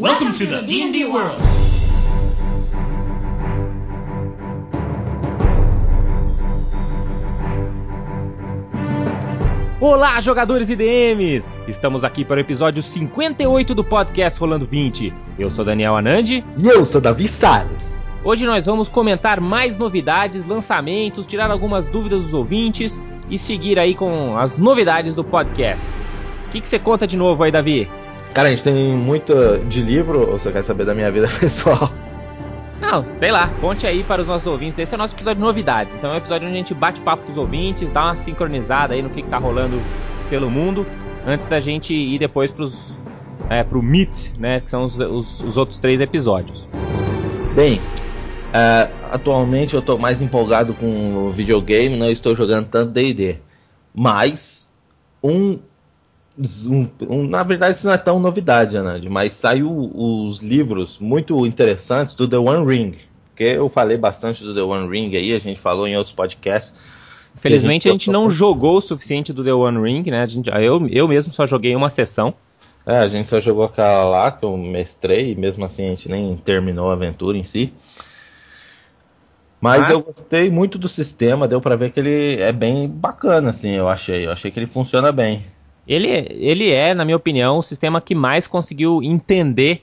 [0.00, 1.36] Welcome to the D&D world.
[9.78, 11.50] Olá, jogadores e DMs!
[11.68, 15.12] Estamos aqui para o episódio 58 do podcast Rolando 20.
[15.38, 16.42] Eu sou Daniel Anandi.
[16.56, 18.02] E eu sou Davi Salles.
[18.24, 22.98] Hoje nós vamos comentar mais novidades, lançamentos, tirar algumas dúvidas dos ouvintes
[23.28, 25.86] e seguir aí com as novidades do podcast.
[26.46, 27.86] O que, que você conta de novo aí, Davi?
[28.32, 29.34] Cara, a gente tem muito
[29.68, 31.90] de livro, ou você quer saber da minha vida pessoal?
[32.80, 34.78] Não, sei lá, conte aí para os nossos ouvintes.
[34.78, 35.94] Esse é o nosso episódio de novidades.
[35.94, 38.94] Então é um episódio onde a gente bate papo com os ouvintes, dá uma sincronizada
[38.94, 39.80] aí no que, que tá rolando
[40.30, 40.86] pelo mundo,
[41.26, 42.94] antes da gente ir depois pros,
[43.50, 44.60] é, pro Meet, né?
[44.60, 46.66] Que são os, os, os outros três episódios.
[47.54, 53.38] Bem, uh, atualmente eu tô mais empolgado com o videogame, não estou jogando tanto D&D.
[53.94, 54.70] Mas,
[55.22, 55.58] um
[56.66, 61.46] um, um, na verdade isso não é tão novidade, Anand, mas saiu os livros muito
[61.46, 62.94] interessantes do The One Ring,
[63.36, 66.72] que eu falei bastante do The One Ring aí, a gente falou em outros podcasts.
[67.36, 70.26] Felizmente a gente, a gente não jogou o suficiente do The One Ring, né?
[70.26, 72.34] Gente, eu, eu mesmo só joguei uma sessão.
[72.84, 76.08] É, a gente só jogou aquela lá que eu mestrei, e mesmo assim a gente
[76.08, 77.72] nem terminou a aventura em si.
[79.60, 83.50] Mas, Mas, eu gostei muito do sistema, deu para ver que ele é bem bacana,
[83.50, 84.26] assim, eu achei.
[84.26, 85.44] Eu achei que ele funciona bem.
[85.86, 89.82] Ele, ele é, na minha opinião, o sistema que mais conseguiu entender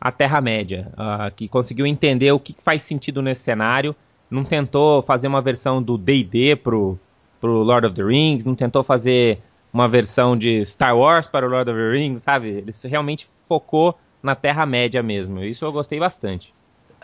[0.00, 3.94] a Terra-média, uh, que conseguiu entender o que faz sentido nesse cenário,
[4.30, 6.98] não tentou fazer uma versão do D&D pro,
[7.40, 9.38] pro Lord of the Rings, não tentou fazer
[9.72, 12.48] uma versão de Star Wars para o Lord of the Rings, sabe?
[12.48, 16.54] Ele realmente focou na Terra-média mesmo, isso eu gostei bastante.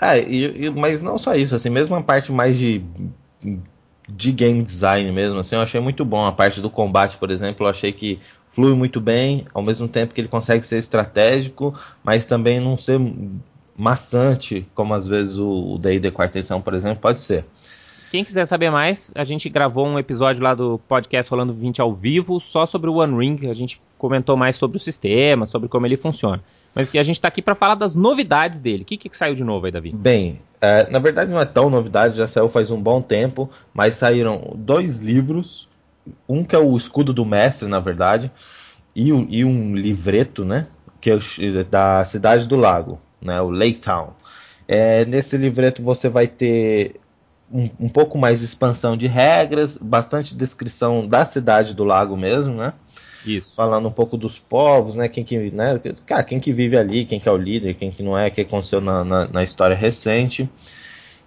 [0.00, 2.82] É, e, e, mas não só isso, assim, mesmo a parte mais de
[4.08, 6.24] de game design mesmo, assim, eu achei muito bom.
[6.24, 10.12] A parte do combate, por exemplo, eu achei que flui muito bem, ao mesmo tempo
[10.12, 13.00] que ele consegue ser estratégico, mas também não ser
[13.76, 17.44] maçante, como às vezes o D&D quarta edição, por exemplo, pode ser.
[18.10, 21.94] Quem quiser saber mais, a gente gravou um episódio lá do podcast Rolando 20 ao
[21.94, 25.86] vivo, só sobre o One Ring, a gente comentou mais sobre o sistema, sobre como
[25.86, 26.42] ele funciona.
[26.74, 28.82] Mas que a gente está aqui para falar das novidades dele.
[28.82, 29.92] O que, que saiu de novo aí, Davi?
[29.92, 33.96] Bem, é, na verdade não é tão novidade, já saiu faz um bom tempo, mas
[33.96, 35.68] saíram dois livros.
[36.28, 38.30] Um que é o Escudo do Mestre, na verdade,
[38.96, 40.66] e, e um livreto, né?
[41.00, 43.40] Que é da Cidade do Lago, né?
[43.40, 44.10] O Lake Town.
[44.66, 47.00] É, nesse livreto você vai ter
[47.52, 52.54] um, um, pouco mais de expansão de regras, bastante descrição da cidade do lago mesmo,
[52.54, 52.72] né?
[53.26, 53.54] Isso.
[53.54, 55.08] Falando um pouco dos povos, né?
[55.08, 55.80] Quem que, né?
[56.06, 58.30] Cara, quem que vive ali, quem que é o líder, quem que não é, o
[58.30, 60.48] que aconteceu na, na, na história recente.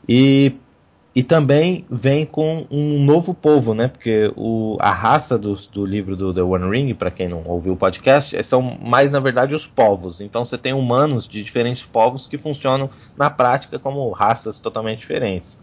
[0.08, 0.54] E,
[1.16, 3.88] e também vem com um novo povo, né?
[3.88, 7.74] Porque o, a raça do, do livro do The One Ring, para quem não ouviu
[7.74, 10.20] o podcast, são mais, na verdade, os povos.
[10.20, 15.58] Então você tem humanos de diferentes povos que funcionam na prática como raças totalmente diferentes.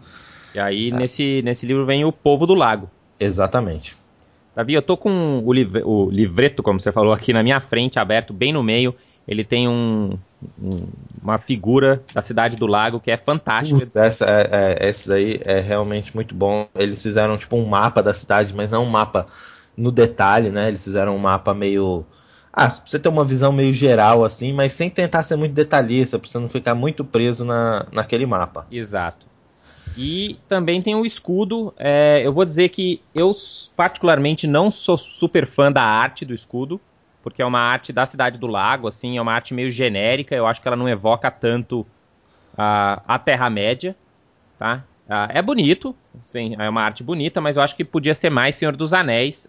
[0.55, 0.95] E aí, é.
[0.95, 2.89] nesse, nesse livro vem o povo do lago.
[3.19, 4.02] Exatamente.
[4.55, 7.97] Davi, eu tô com o, livre, o livreto, como você falou, aqui na minha frente,
[7.97, 8.95] aberto, bem no meio.
[9.27, 10.17] Ele tem um,
[10.61, 10.87] um,
[11.21, 13.79] uma figura da cidade do lago que é fantástica.
[13.79, 16.67] Putz, essa, é, é, esse daí é realmente muito bom.
[16.75, 19.27] Eles fizeram tipo um mapa da cidade, mas não um mapa
[19.77, 20.67] no detalhe, né?
[20.67, 22.05] Eles fizeram um mapa meio.
[22.51, 26.19] Ah, pra você ter uma visão meio geral assim, mas sem tentar ser muito detalhista,
[26.19, 28.67] pra você não ficar muito preso na, naquele mapa.
[28.69, 29.25] Exato.
[29.95, 31.73] E também tem o escudo.
[31.77, 33.33] É, eu vou dizer que eu,
[33.75, 36.81] particularmente, não sou super fã da arte do escudo,
[37.21, 40.35] porque é uma arte da Cidade do Lago, assim, é uma arte meio genérica.
[40.35, 41.85] Eu acho que ela não evoca tanto
[42.57, 43.95] a, a Terra-média,
[44.57, 44.83] tá?
[45.29, 48.75] É bonito, sim, é uma arte bonita, mas eu acho que podia ser mais Senhor
[48.75, 49.47] dos Anéis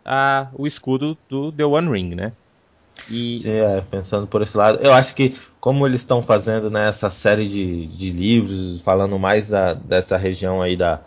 [0.53, 2.33] o escudo do The One Ring, né?
[3.09, 3.39] E...
[3.39, 7.13] Sim, é, pensando por esse lado, eu acho que como eles estão fazendo nessa né,
[7.13, 11.01] série de, de livros, falando mais da, dessa região aí da,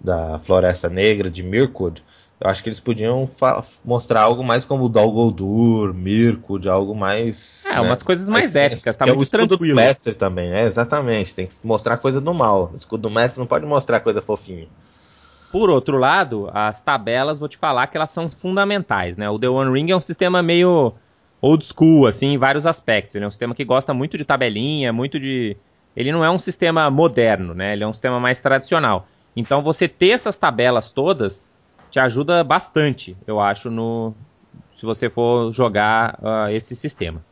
[0.00, 2.02] da Floresta Negra, de Mirkwood,
[2.40, 3.28] eu acho que eles podiam
[3.84, 7.64] mostrar algo mais como Dol Guldur, Mirkwood, algo mais.
[7.66, 9.74] É, né, umas coisas mais, mais épicas, tá que muito é o escudo tranquilo.
[9.74, 10.64] do mestre também, né?
[10.64, 11.34] Exatamente.
[11.34, 12.70] Tem que mostrar coisa do mal.
[12.72, 14.68] O escudo do mestre não pode mostrar coisa fofinha.
[15.50, 19.28] Por outro lado, as tabelas, vou te falar que elas são fundamentais, né?
[19.28, 20.94] O The One Ring é um sistema meio
[21.40, 23.14] old school, assim, em vários aspectos.
[23.14, 25.56] Ele é um sistema que gosta muito de tabelinha, muito de.
[25.96, 27.72] Ele não é um sistema moderno, né?
[27.72, 29.08] Ele é um sistema mais tradicional.
[29.34, 31.44] Então você ter essas tabelas todas
[31.90, 34.14] te ajuda bastante, eu acho, no
[34.76, 37.24] se você for jogar uh, esse sistema.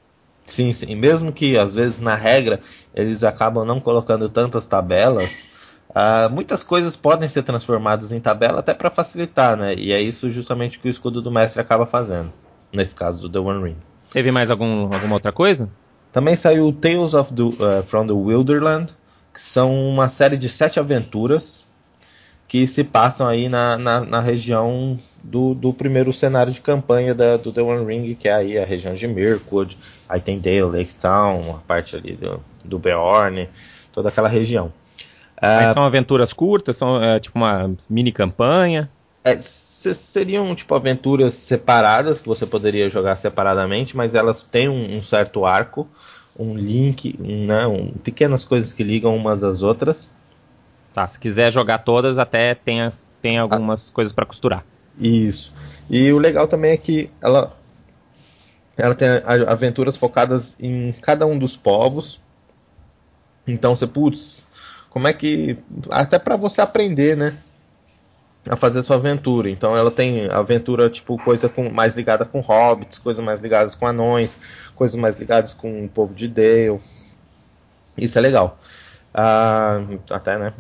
[0.47, 0.95] Sim, sim.
[0.97, 2.61] Mesmo que às vezes na regra
[2.95, 5.49] eles acabam não colocando tantas tabelas,
[5.91, 9.75] uh, muitas coisas podem ser transformadas em tabela até para facilitar, né?
[9.77, 12.33] E é isso justamente que o escudo do mestre acaba fazendo,
[12.73, 13.77] nesse caso do The One Ring.
[14.13, 15.69] Teve mais algum, alguma outra coisa?
[16.13, 18.95] Também saiu Tales of the, uh, from the Wilderland,
[19.35, 21.65] que são uma série de sete aventuras
[22.49, 27.37] que se passam aí na, na, na região do, do, primeiro cenário de campanha da,
[27.37, 29.77] do The One Ring, que é aí a região de Mirkwood,
[30.09, 33.49] aí tem Dale, Lake Town, a parte ali do, do Beorn,
[33.93, 34.73] toda aquela região.
[35.37, 38.89] Uh, são aventuras curtas, são é, tipo uma mini campanha?
[39.27, 45.03] É, seriam tipo aventuras separadas que você poderia jogar separadamente, mas elas têm um, um
[45.03, 45.89] certo arco,
[46.39, 50.09] um link, um, né, um, pequenas coisas que ligam umas às outras.
[50.95, 54.65] Tá, se quiser jogar todas, até tem, tem algumas ah, coisas para costurar.
[54.97, 55.53] Isso.
[55.91, 57.53] E o legal também é que ela,
[58.77, 59.09] ela tem
[59.49, 62.21] aventuras focadas em cada um dos povos.
[63.45, 64.47] Então você, putz,
[64.89, 65.59] como é que.
[65.91, 67.37] Até para você aprender, né?
[68.49, 69.51] A fazer sua aventura.
[69.51, 73.87] Então ela tem aventura, tipo, coisa com, mais ligada com hobbits, coisas mais ligadas com
[73.87, 74.37] anões,
[74.75, 76.81] coisas mais ligadas com o povo de Dale.
[77.99, 78.59] Isso é legal.
[79.13, 80.53] Ah, até, né?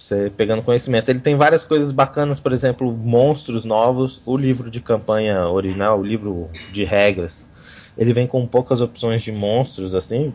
[0.00, 1.08] você pegando conhecimento.
[1.10, 6.02] Ele tem várias coisas bacanas, por exemplo, monstros novos, o livro de campanha original, o
[6.02, 7.44] livro de regras.
[7.98, 10.32] Ele vem com poucas opções de monstros, assim,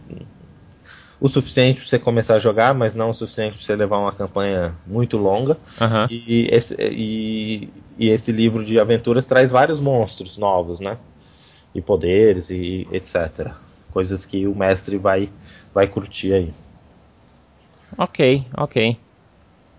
[1.19, 4.11] o suficiente para você começar a jogar, mas não o suficiente para você levar uma
[4.11, 5.57] campanha muito longa.
[5.79, 6.07] Uhum.
[6.09, 10.97] E, esse, e, e, esse livro de aventuras traz vários monstros novos, né?
[11.73, 13.51] E poderes e etc.
[13.91, 15.29] Coisas que o mestre vai,
[15.73, 16.53] vai curtir aí.
[17.97, 18.97] Ok, ok.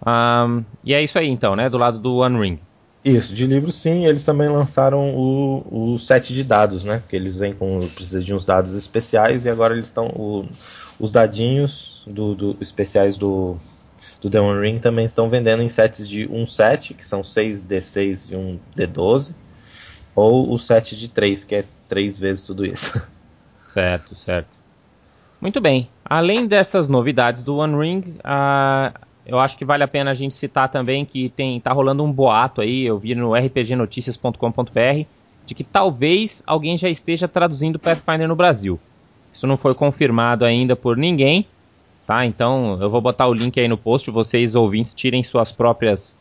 [0.07, 1.69] Um, e é isso aí então, né?
[1.69, 2.59] Do lado do One Ring.
[3.07, 7.01] Isso, de livro sim, eles também lançaram o, o set de dados, né?
[7.09, 7.79] Que eles vêm com.
[7.95, 10.49] precisa de uns dados especiais e agora eles estão.
[10.99, 13.59] Os dadinhos do, do, especiais do,
[14.21, 17.63] do The One Ring também estão vendendo em sets de 1 set, que são 6
[17.63, 19.35] D6 e 1 D12,
[20.13, 23.01] ou o set de 3, que é 3 vezes tudo isso.
[23.61, 24.49] Certo, certo.
[25.39, 25.87] Muito bem.
[26.03, 28.91] Além dessas novidades do One Ring, a,
[29.27, 32.13] eu acho que vale a pena a gente citar também que tem tá rolando um
[32.13, 35.07] boato aí, eu vi no rpgnoticias.com.br,
[35.45, 38.79] de que talvez alguém já esteja traduzindo Pathfinder no Brasil.
[39.33, 41.47] Isso não foi confirmado ainda por ninguém,
[42.07, 42.25] tá?
[42.25, 46.21] Então eu vou botar o link aí no post, vocês ouvintes tirem suas próprias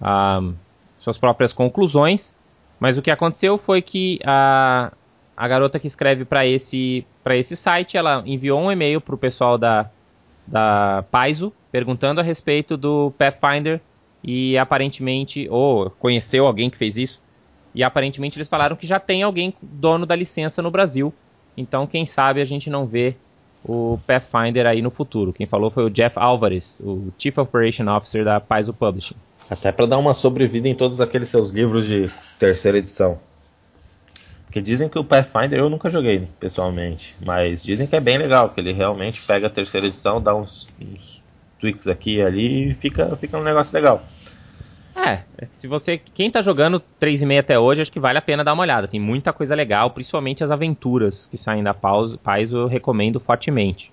[0.00, 0.40] ah,
[1.00, 2.34] suas próprias conclusões.
[2.78, 4.92] Mas o que aconteceu foi que a,
[5.36, 9.18] a garota que escreve para esse para esse site, ela enviou um e-mail para o
[9.18, 9.90] pessoal da
[10.46, 13.80] da Paizo, perguntando a respeito do Pathfinder
[14.22, 17.20] e aparentemente, ou conheceu alguém que fez isso,
[17.74, 21.12] e aparentemente eles falaram que já tem alguém dono da licença no Brasil.
[21.56, 23.14] Então, quem sabe a gente não vê
[23.64, 25.32] o Pathfinder aí no futuro.
[25.32, 29.16] Quem falou foi o Jeff Alvarez, o Chief Operation Officer da Paizo Publishing.
[29.50, 33.18] Até para dar uma sobrevida em todos aqueles seus livros de terceira edição.
[34.46, 38.48] Porque dizem que o Pathfinder eu nunca joguei pessoalmente, mas dizem que é bem legal,
[38.50, 41.20] que ele realmente pega a terceira edição, dá uns, uns
[41.60, 44.02] tweaks aqui e ali e fica, fica um negócio legal.
[44.96, 45.20] É,
[45.52, 45.98] se você.
[45.98, 48.88] Quem tá jogando 3,5 até hoje, acho que vale a pena dar uma olhada.
[48.88, 53.92] Tem muita coisa legal, principalmente as aventuras que saem da Paz, eu recomendo fortemente.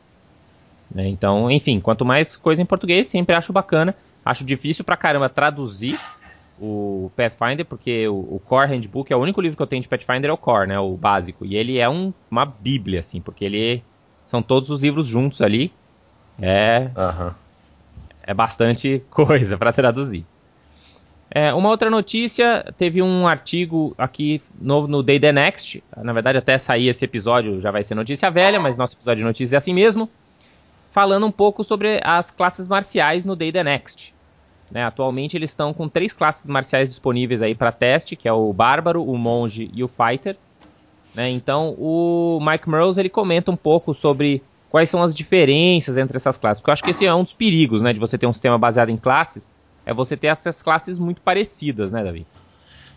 [0.89, 1.07] Né?
[1.09, 3.93] Então, enfim, quanto mais coisa em português, sempre acho bacana.
[4.23, 5.99] Acho difícil pra caramba traduzir
[6.59, 9.87] o Pathfinder, porque o, o, Core Handbook é o único livro que eu tenho de
[9.87, 11.45] Pathfinder é o Core, né, o básico.
[11.45, 13.83] E ele é um, uma bíblia, assim, porque ele
[14.25, 15.71] são todos os livros juntos ali.
[16.41, 17.31] É, uhum.
[18.23, 20.25] é bastante coisa para traduzir.
[21.35, 25.83] É, uma outra notícia, teve um artigo aqui novo no Day The Next.
[25.97, 29.25] Na verdade, até sair esse episódio já vai ser notícia velha, mas nosso episódio de
[29.25, 30.07] notícias é assim mesmo.
[30.91, 34.12] Falando um pouco sobre as classes marciais no Day The Next.
[34.73, 38.51] Né, atualmente eles estão com três classes marciais disponíveis aí para teste, que é o
[38.51, 40.35] Bárbaro, o Monge e o Fighter.
[41.13, 46.17] Né, então o Mike Merles ele comenta um pouco sobre quais são as diferenças entre
[46.17, 48.25] essas classes, porque eu acho que esse é um dos perigos, né, de você ter
[48.25, 49.53] um sistema baseado em classes,
[49.85, 52.25] é você ter essas classes muito parecidas, né, Davi?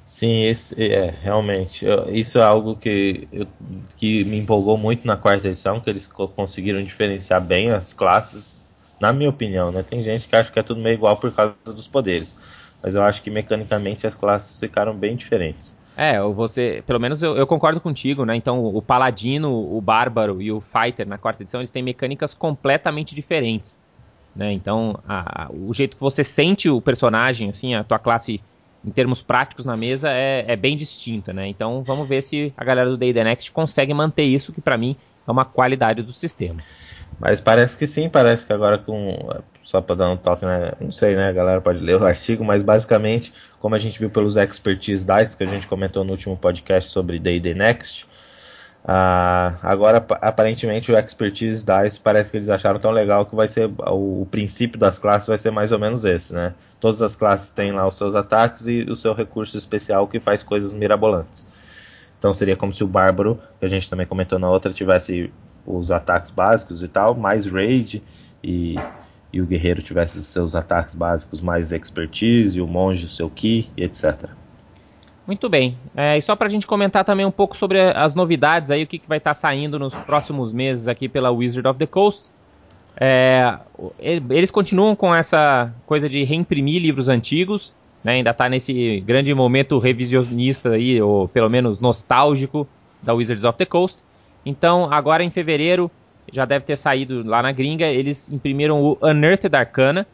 [0.06, 1.85] Sim, esse, é, realmente.
[2.11, 3.47] Isso é algo que, eu,
[3.99, 8.64] que me empolgou muito na quarta edição, que eles conseguiram diferenciar bem as classes
[9.00, 9.83] na minha opinião, né?
[9.83, 12.35] Tem gente que acha que é tudo meio igual por causa dos poderes.
[12.83, 15.75] Mas eu acho que mecanicamente as classes ficaram bem diferentes.
[15.97, 18.37] É, você, pelo menos eu, eu, concordo contigo, né?
[18.37, 23.15] Então, o Paladino, o Bárbaro e o Fighter na quarta edição, eles têm mecânicas completamente
[23.15, 23.83] diferentes.
[24.35, 24.53] Né?
[24.53, 28.43] Então, a, o jeito que você sente o personagem, assim, a tua classe
[28.85, 31.49] em termos práticos na mesa é, é bem distinta, né?
[31.49, 34.76] Então, vamos ver se a galera do Day The Next consegue manter isso, que para
[34.76, 34.95] mim
[35.26, 36.61] é uma qualidade do sistema.
[37.19, 39.17] Mas parece que sim, parece que agora com.
[39.65, 40.73] Só para dar um toque, né?
[40.81, 41.29] Não sei, né?
[41.29, 45.37] A galera pode ler o artigo, mas basicamente, como a gente viu pelos expertise dice
[45.37, 48.07] que a gente comentou no último podcast sobre Day Day Next,
[48.89, 53.69] Ah, agora, aparentemente, o Expertise Dice parece que eles acharam tão legal que vai ser
[53.69, 56.55] o, o, princípio das classes vai ser mais ou menos esse, né?
[56.79, 60.43] Todas as classes têm lá os seus ataques e o seu recurso especial que faz
[60.45, 61.45] coisas mirabolantes.
[62.19, 65.33] Então seria como se o Bárbaro, que a gente também comentou na outra, tivesse
[65.66, 68.02] os ataques básicos e tal, mais raid
[68.42, 68.76] e,
[69.32, 73.28] e o guerreiro tivesse os seus ataques básicos mais expertise e o monge o seu
[73.28, 74.30] ki etc.
[75.26, 75.76] Muito bem.
[75.96, 78.87] É, e só para a gente comentar também um pouco sobre as novidades aí, o
[78.87, 82.30] que, que vai estar tá saindo nos próximos meses aqui pela Wizard of the Coast.
[82.99, 83.58] É,
[83.99, 89.78] eles continuam com essa coisa de reimprimir livros antigos, né, ainda está nesse grande momento
[89.78, 92.66] revisionista aí, ou pelo menos nostálgico
[93.02, 94.06] da Wizards of the Coast.
[94.47, 95.91] Então, agora em fevereiro,
[96.33, 100.07] já deve ter saído lá na gringa, eles imprimiram o Unearthed Arcana,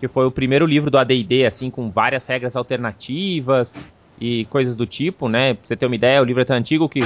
[0.00, 3.76] que foi o primeiro livro do AD&D, assim, com várias regras alternativas,
[4.18, 5.54] e coisas do tipo, né?
[5.54, 7.00] Pra você ter uma ideia, o livro é tão antigo que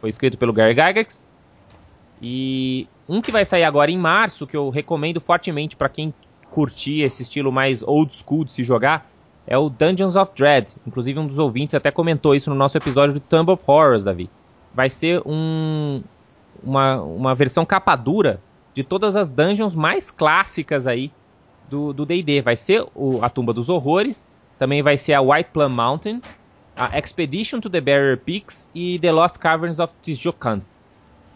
[0.00, 1.24] foi escrito pelo Gary Gygax.
[2.22, 6.14] E um que vai sair agora em março, que eu recomendo fortemente para quem
[6.50, 9.10] curtir esse estilo mais old school de se jogar,
[9.46, 10.76] é o Dungeons of Dread.
[10.86, 14.30] Inclusive um dos ouvintes até comentou isso no nosso episódio do Tomb of Horrors, Davi.
[14.72, 16.02] Vai ser um,
[16.62, 18.40] uma, uma versão capa dura
[18.72, 21.12] de todas as dungeons mais clássicas aí
[21.68, 22.42] do D&D.
[22.42, 26.20] Vai ser o, a Tumba dos Horrores, também vai ser a White Plum Mountain,
[26.76, 30.60] a Expedition to the Barrier Peaks e The Lost Caverns of Tijocan.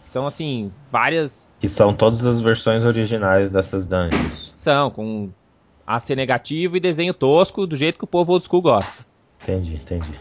[0.05, 1.49] São, assim, várias...
[1.61, 4.51] E são todas as versões originais dessas dungeons.
[4.53, 5.31] São, com
[5.85, 9.05] AC negativo e desenho tosco, do jeito que o povo old school gosta.
[9.41, 10.13] Entendi, entendi.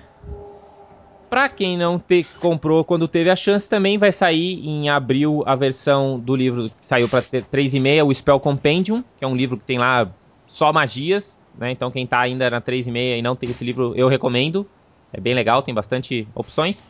[1.34, 5.56] Pra quem não te, comprou quando teve a chance, também vai sair em abril a
[5.56, 9.64] versão do livro que saiu pra 3,5, o Spell Compendium, que é um livro que
[9.64, 10.08] tem lá
[10.46, 11.72] só magias, né?
[11.72, 14.64] Então quem tá ainda na 3,5 e não tem esse livro, eu recomendo.
[15.12, 16.86] É bem legal, tem bastante opções.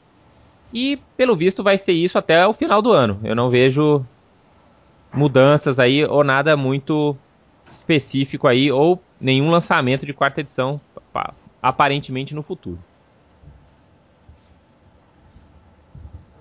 [0.75, 3.19] E pelo visto vai ser isso até o final do ano.
[3.25, 4.05] Eu não vejo
[5.11, 7.17] mudanças aí ou nada muito
[7.73, 10.79] específico aí ou nenhum lançamento de quarta edição
[11.63, 12.79] aparentemente no futuro.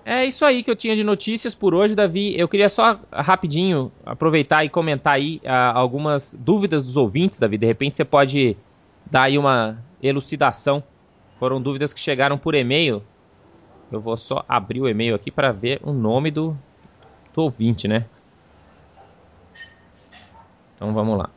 [0.04, 2.38] É isso aí que eu tinha de notícias por hoje, Davi.
[2.38, 7.56] Eu queria só rapidinho aproveitar e comentar aí uh, algumas dúvidas dos ouvintes, Davi.
[7.56, 8.56] De repente você pode
[9.10, 10.82] dar aí uma elucidação
[11.38, 13.02] foram dúvidas que chegaram por e-mail.
[13.90, 16.56] Eu vou só abrir o e-mail aqui para ver o nome do,
[17.34, 18.06] do ouvinte, né?
[20.74, 21.28] Então vamos lá.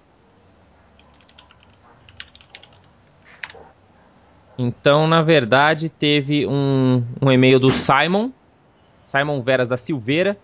[4.58, 8.32] Então, na verdade, teve um, um e-mail do Simon,
[9.08, 10.38] Simon Veras da Silveira.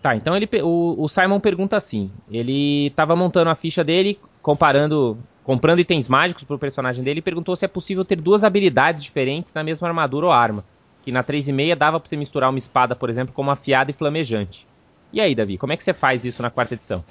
[0.00, 5.18] Tá, então ele, o, o Simon pergunta assim: ele estava montando a ficha dele, comparando
[5.42, 9.54] comprando itens mágicos pro personagem dele e perguntou se é possível ter duas habilidades diferentes
[9.54, 10.62] na mesma armadura ou arma.
[11.02, 13.94] Que na 3,5 dava pra você misturar uma espada, por exemplo, com uma afiada e
[13.94, 14.66] flamejante.
[15.10, 17.02] E aí, Davi, como é que você faz isso na quarta edição?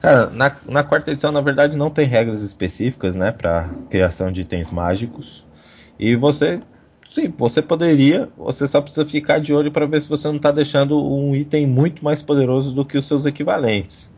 [0.00, 4.40] Cara, na, na quarta edição, na verdade, não tem regras específicas, né, pra criação de
[4.40, 5.44] itens mágicos.
[5.98, 6.60] E você,
[7.14, 10.50] sim, você poderia, você só precisa ficar de olho para ver se você não está
[10.50, 14.10] deixando um item muito mais poderoso do que os seus equivalentes.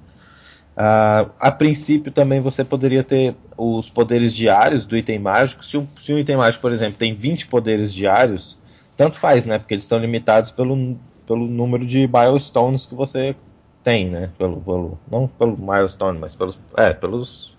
[0.74, 5.62] Uh, a princípio também você poderia ter os poderes diários do item mágico.
[5.62, 8.56] Se um, se um item mágico, por exemplo, tem 20 poderes diários,
[8.96, 9.58] tanto faz, né?
[9.58, 13.36] Porque eles estão limitados pelo, pelo número de milestones que você
[13.84, 14.30] tem, né?
[14.38, 17.54] Pelo, pelo, não pelo milestone, mas pelos, é, pelos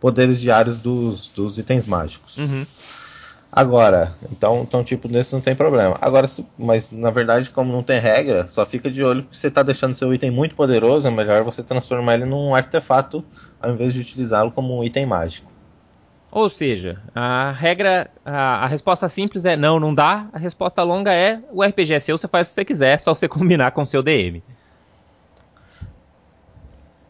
[0.00, 2.36] poderes diários dos, dos itens mágicos.
[2.38, 2.66] Uhum.
[3.52, 5.98] Agora, então, então tipo, nesse não tem problema.
[6.00, 9.62] Agora, mas na verdade, como não tem regra, só fica de olho que você está
[9.62, 13.24] deixando seu item muito poderoso, é melhor você transformar ele num artefato
[13.60, 15.50] ao invés de utilizá-lo como um item mágico.
[16.32, 20.28] Ou seja, a regra, a, a, resposta simples é não, não dá.
[20.32, 23.12] A resposta longa é o RPG é seu, você faz o que você quiser, só
[23.12, 24.40] você combinar com o seu DM.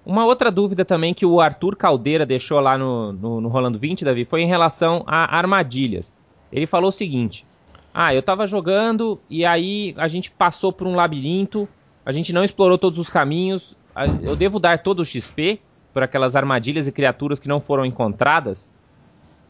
[0.07, 4.07] Uma outra dúvida também que o Arthur Caldeira deixou lá no, no, no Rolando 20,
[4.07, 6.17] Davi, foi em relação a armadilhas.
[6.53, 7.47] Ele falou o seguinte:
[7.93, 11.69] Ah, eu tava jogando e aí a gente passou por um labirinto,
[12.05, 13.77] a gente não explorou todos os caminhos.
[14.23, 15.61] Eu devo dar todo o XP
[15.93, 18.73] por aquelas armadilhas e criaturas que não foram encontradas?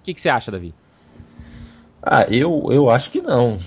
[0.00, 0.74] O que, que você acha, Davi?
[2.02, 3.58] Ah, eu, eu acho que não.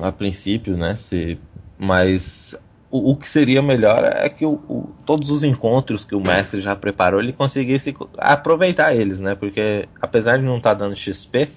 [0.00, 0.96] A princípio, né?
[0.98, 1.38] Se,
[1.78, 2.54] mas
[2.90, 6.60] o, o, que seria melhor é que o, o, todos os encontros que o mestre
[6.60, 9.34] já preparou ele conseguisse aproveitar eles, né?
[9.34, 11.48] Porque apesar de não estar tá dando XP,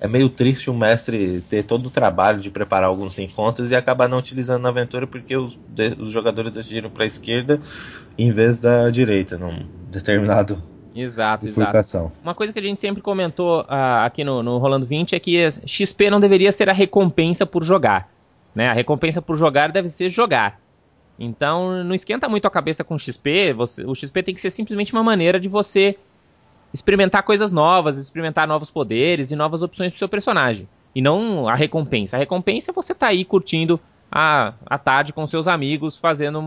[0.00, 4.08] é meio triste o mestre ter todo o trabalho de preparar alguns encontros e acabar
[4.08, 7.60] não utilizando na aventura porque os, de, os jogadores decidiram para a esquerda
[8.18, 10.62] em vez da direita num determinado
[10.98, 12.10] Exato, exato.
[12.22, 13.66] Uma coisa que a gente sempre comentou uh,
[14.06, 18.10] aqui no, no Rolando 20 é que XP não deveria ser a recompensa por jogar.
[18.54, 18.68] Né?
[18.68, 20.58] A recompensa por jogar deve ser jogar.
[21.18, 23.52] Então não esquenta muito a cabeça com XP.
[23.52, 25.98] Você, o XP tem que ser simplesmente uma maneira de você
[26.72, 30.68] experimentar coisas novas, experimentar novos poderes e novas opções pro seu personagem.
[30.94, 32.16] E não a recompensa.
[32.16, 33.78] A recompensa é você tá aí curtindo
[34.10, 36.40] a, a tarde com seus amigos, fazendo,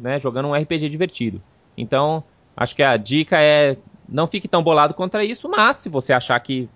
[0.00, 1.42] né, jogando um RPG divertido.
[1.76, 2.22] Então,
[2.56, 3.76] acho que a dica é
[4.08, 6.68] não fique tão bolado contra isso, mas se você achar que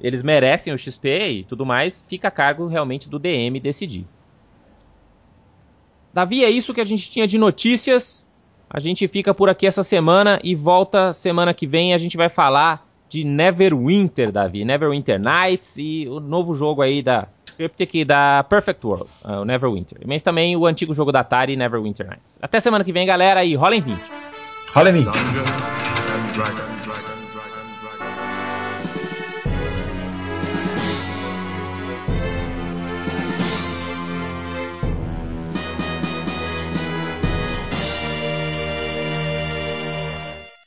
[0.00, 4.06] eles merecem o XP e tudo mais, fica a cargo realmente do DM decidir.
[6.12, 8.27] Davi, é isso que a gente tinha de notícias.
[8.70, 11.94] A gente fica por aqui essa semana e volta semana que vem.
[11.94, 14.64] A gente vai falar de Neverwinter, Davi.
[14.64, 19.98] Neverwinter Nights e o novo jogo aí da Cryptic da Perfect World, uh, o Neverwinter.
[20.06, 22.38] Mas também o antigo jogo da Atari, Neverwinter Nights.
[22.40, 23.98] Até semana que vem, galera, e rolem 20.
[24.72, 25.08] Rolem 20.